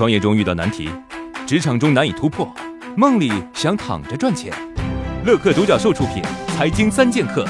[0.00, 0.88] 创业中遇到难题，
[1.46, 2.50] 职场中难以突破，
[2.96, 4.50] 梦里想躺着赚钱。
[5.26, 6.22] 乐客独角兽出品
[6.56, 7.44] 《财经三剑客》，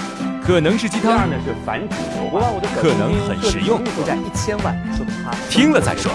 [0.44, 1.94] 可能是鸡汤，呢是反主
[2.36, 5.06] 流，可能很实用，负债一千万，说
[5.48, 6.10] 听了再说。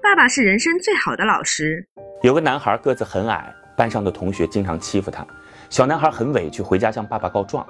[0.00, 1.84] 爸爸是人生最好的老师。
[2.22, 5.26] 有个男孩个子很矮，班上的同学经常欺负他。
[5.70, 7.66] 小男孩很委屈，回家向爸爸告状。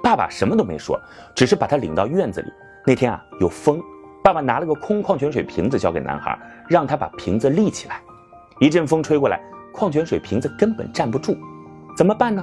[0.00, 0.96] 爸爸什么都没说，
[1.34, 2.52] 只是把他领到院子里。
[2.86, 3.82] 那天啊，有风，
[4.24, 8.00] 爸爸拿了个空矿泉水瓶子交给男孩，让他把瓶子立起来。
[8.58, 9.38] 一阵风吹过来，
[9.70, 11.36] 矿泉水瓶子根本站不住，
[11.94, 12.42] 怎么办呢？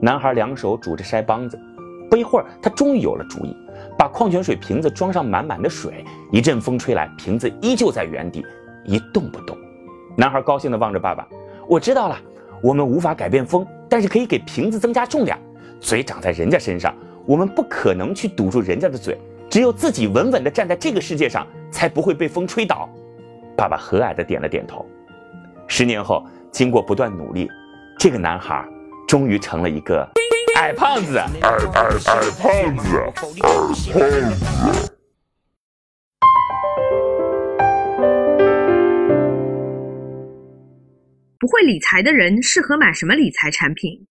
[0.00, 1.60] 男孩两手拄着腮帮子，
[2.08, 3.56] 不一会儿，他终于有了主意，
[3.98, 6.04] 把矿泉水瓶子装上满满的水。
[6.30, 8.46] 一阵风吹来，瓶子依旧在原地
[8.84, 9.58] 一动不动。
[10.16, 11.26] 男孩高兴地望着爸爸
[11.68, 12.16] ：“我知道了，
[12.62, 15.36] 我们无法改变风，但是可以给瓶子增加重量。
[15.80, 16.94] 嘴长在人家身上，
[17.26, 19.18] 我们不可能去堵住人家的嘴，
[19.56, 22.86] 只有自己稳稳地站在这个世界上，才不会被风吹倒。”
[23.56, 24.84] 爸爸和蔼地点了点头。
[25.66, 26.22] 十年后，
[26.52, 27.48] 经过不断努力，
[27.98, 28.62] 这个男孩
[29.08, 30.06] 终于成了一个
[30.56, 31.16] 矮胖子。
[31.16, 32.92] 矮矮矮胖子，矮胖子。
[41.40, 44.06] 不会理财的人适合买什么理财产品？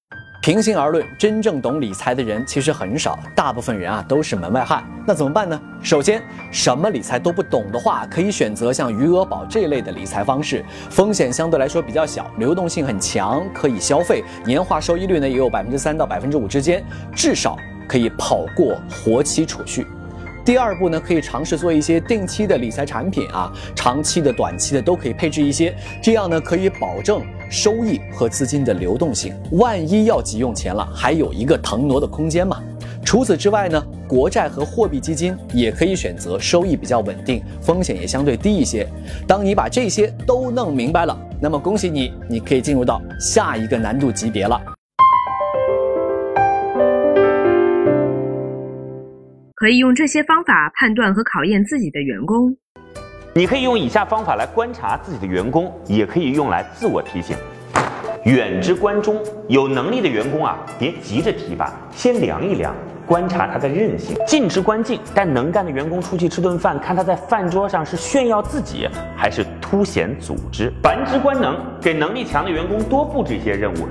[0.45, 4.83] 平心而论，真正懂理财的人其实很少，大部分人啊都是门外汉。
[5.03, 5.59] 那怎么办呢？
[5.81, 16.85] 首先，什么理财都不懂的话，可以选择像余额宝这类的理财方式，风险相对来说比较小，流动性很强，可以消费，年化收益率呢也有百分之三到百分之五之间，
[17.15, 17.57] 至少
[17.87, 19.87] 可以跑过活期储蓄。
[20.45, 29.33] 第二步呢，可以尝试做一些定期的理财产品啊，长期的、短期的都可以配置一些，这样呢可以保证收益和资金的流动性。
[29.53, 32.61] 万一要急用钱了，还有一个腾挪的空间嘛。
[33.03, 38.87] 除此之外呢，国债和货币基金也可以选择，收益比较稳定，风险也相对低一些。
[39.27, 44.74] 当你把这些都弄明白了，那么恭喜你，你可以进入到下一个难度级别了。
[49.55, 52.53] 可以用这些方法判断和考验自己的员工。
[53.33, 57.37] 你可以用以下方法来观察自己的员工，也可以用来自我提醒。
[58.25, 59.17] 远之观中，
[59.47, 64.17] 有能力的员工啊，别急着提拔，先量一量，观察他的韧性。
[64.27, 70.69] 近之观近，带能干的员工出去吃顿饭，看他在饭桌上是炫耀自己，还是凸显组织。
[70.83, 73.87] 繁之观能，给能力强的员工多布置一些任务。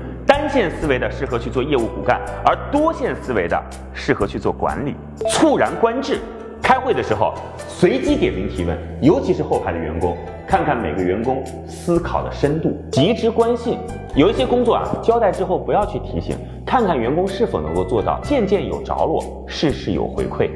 [0.54, 3.60] 线思维的适合去做业务骨干，而多线思维的
[3.92, 4.94] 适合去做管理。
[5.28, 6.20] 猝然观致，
[6.62, 7.34] 开会的时候
[7.66, 10.16] 随机点名提问，尤其是后排的员工，
[10.46, 12.72] 看看每个员工思考的深度。
[12.92, 13.80] 极之观信，
[14.14, 18.20] 有一些工作啊，交代之后不要去提醒，看看员工是否能够做到。
[18.20, 20.48] 件件有着落，事事有回馈。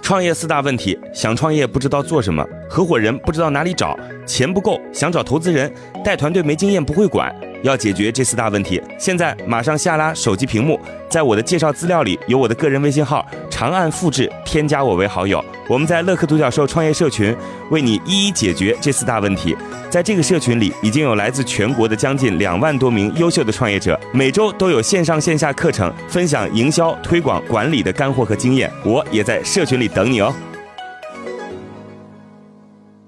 [0.00, 5.68] 创业四大问题：想创业不知道做什么，合伙人不知道哪里找，钱不够想找投资人，
[6.04, 7.34] 带团队没经验不会管。
[7.62, 15.44] 要解决这四大问题，现在马上下拉手机屏幕，在我的介绍资料里有我的个人微信号，长按复制，添加我为好友。
[15.68, 17.36] 我们在乐客独角兽创业社群
[17.70, 19.56] 为你一一解决这四大问题。
[19.88, 28.70] 在这个社群里，已经有来自全国的将近两万多名优秀的创业者，每周都有线上线下课程分享营销、推广、管理的干货和经验。
[28.84, 30.34] 我也在社群里等你哦。